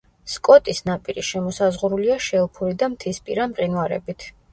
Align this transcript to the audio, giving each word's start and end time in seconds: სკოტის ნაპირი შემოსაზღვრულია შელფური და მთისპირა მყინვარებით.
სკოტის 0.35 0.79
ნაპირი 0.87 1.23
შემოსაზღვრულია 1.27 2.15
შელფური 2.29 2.73
და 2.85 2.89
მთისპირა 2.95 3.47
მყინვარებით. 3.53 4.27